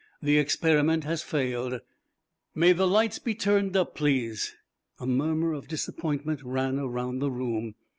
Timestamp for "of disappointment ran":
5.53-6.79